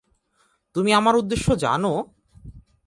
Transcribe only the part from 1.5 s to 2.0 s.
জানো!